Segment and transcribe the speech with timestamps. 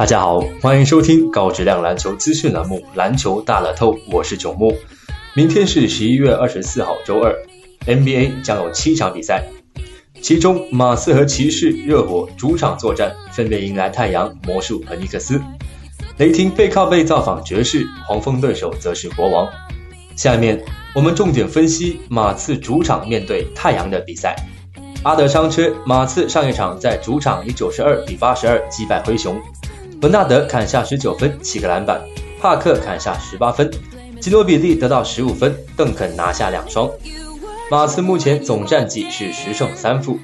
[0.00, 4.74] 大家好，欢迎收听高质量篮球资讯栏目《篮球大乐透》，我是九木。
[5.34, 7.36] 明天是十一月二十四号，周二
[7.84, 9.44] ，NBA 将有七场比赛，
[10.22, 15.38] 其中马刺和骑士、热火主场作战，分别迎来太阳、魔术和尼克斯；
[16.16, 19.46] 雷霆背靠背造访爵士，黄蜂对手则是国王。
[20.16, 20.58] 下面
[20.94, 24.34] 我们重点分析马刺主场面对太阳的比赛。
[25.02, 29.38] 阿德伤缺，马刺上一场在主场以九十二比八十二击败灰熊，
[30.00, 32.00] 伦纳德砍下十九分七个篮板，
[32.40, 33.70] 帕克砍下十八分，
[34.18, 36.90] 基诺比利得到十五分，邓肯拿下两双。
[37.70, 40.18] 马刺目前总战绩是十胜三负，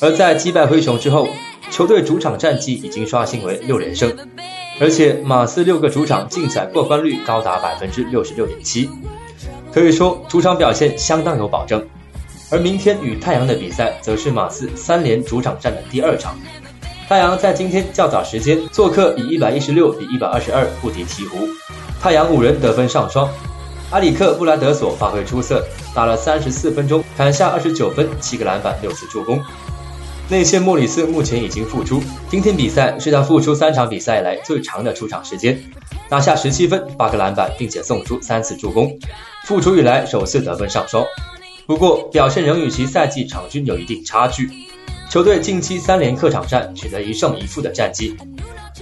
[0.00, 1.28] 而在击败灰熊之后，
[1.70, 4.12] 球队主场战绩已经刷新为六连胜，
[4.80, 8.90] 而且马刺六个主场竞彩过关率高达百分之六十六点七，
[9.72, 11.86] 可以说主场表现相当有保证。
[12.50, 16.36] 而明天与太阳的比赛，则是马刺三连主场战的第二场。
[17.06, 21.48] 太阳在今天较早时间做客，以一百一十六比一百二十二不敌鹈鹕。
[22.00, 23.28] 太阳五人得分上双，
[23.90, 25.62] 阿里克布莱德索发挥出色，
[25.94, 29.38] 打了三十四分钟，砍下二十九分、七个篮板、六次助攻。
[30.30, 35.62] 内线莫里斯目前已经复出，今天比赛是他复出三场比赛以来最长的出场时间，
[36.08, 38.98] 拿下十七分、八个篮板，并且送出三次助攻，
[39.44, 41.04] 复出以来首次得分上双。
[41.66, 44.48] 不过表现仍与其赛季场均有一定差距，
[45.14, 48.16] 球队近期三连客场战取得一胜一负的战绩，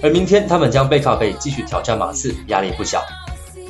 [0.01, 3.03] 而明天他们将背靠背继续挑战马刺，压力不小。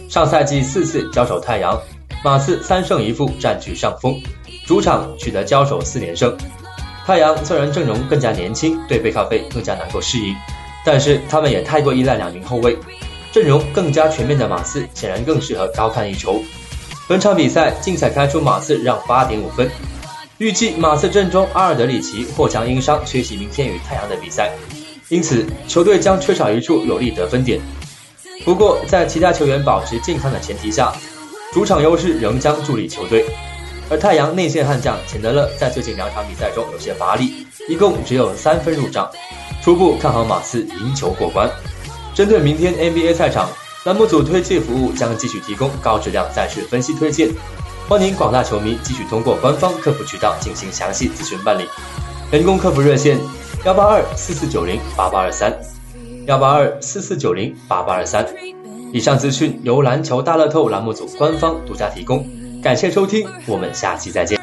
[0.07, 1.77] 上赛季四次交手太阳，
[2.23, 4.15] 马刺三胜一负占据上风，
[4.65, 6.33] 主场取得交手四连胜。
[7.05, 10.33] 太阳虽然阵容更加年轻，对背靠背更加能够适应，
[10.85, 12.77] 但是他们也太过依赖两名后卫，
[13.33, 16.41] 阵容更加全面的马刺显然更适合高看一筹。
[17.09, 19.69] 本场比赛竞彩开出马刺让八点五分，
[20.43, 24.51] 预计马刺阵中阿尔德里奇或将因伤缺席明天与太阳的比赛，
[25.07, 27.61] 因此球队将缺少一处有利得分点。
[28.43, 30.91] 不过在其他球员保持健康的前提下，
[31.53, 33.25] 主场优势仍将助力球队。
[33.89, 39.09] 而太阳内线悍将钱德勒在最近两场比赛中有些乏力，一共只有三分入账，
[39.63, 41.49] 初步看好马刺赢球过关。
[42.13, 43.49] 针对明天 NBA 赛场。
[43.85, 47.27] 栏目组推荐服务将继续提供高质量赛事分析推荐，
[47.93, 51.69] 欢迎广大球迷继续通过官方客服渠道进行详细咨询办理。
[52.31, 53.19] 人工客服热线：
[53.65, 55.55] 幺八二四四九零八八二三，
[56.25, 58.27] 幺八二四四九零八八二三。
[58.91, 62.27] 以上资讯由篮球大乐透栏目组官方独家提供，
[62.63, 64.41] 感谢收听，我们下期再见。